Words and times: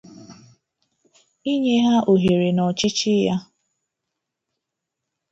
inye 1.51 1.75
ha 1.85 1.95
ohere 2.13 2.49
n'ọchịchị 2.53 3.13
ya 3.25 3.35